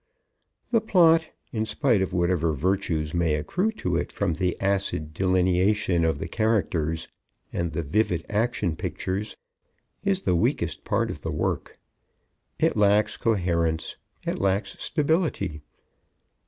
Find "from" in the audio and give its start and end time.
4.11-4.33